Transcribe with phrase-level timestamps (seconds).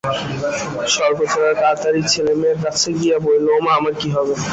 [0.95, 4.33] সর্বজয়া তাড়াতাড়ি ছেলে-মেয়ের কাছে গিয়া বলিল, ওমা আমার কি হবে।